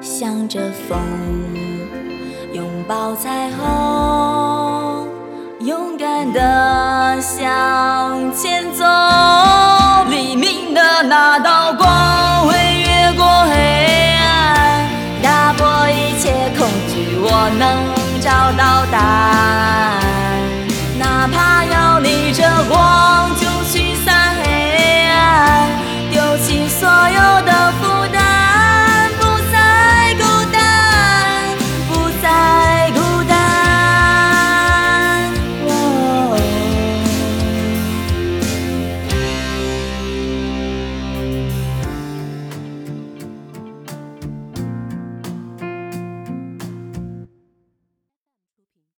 [0.00, 0.98] 向着风，
[2.52, 5.08] 拥抱彩虹，
[5.60, 8.84] 勇敢的向前走，
[10.10, 13.54] 黎明的那道光会越过黑
[14.16, 14.88] 暗，
[15.22, 17.16] 打破一切恐惧。
[17.20, 17.97] 我能。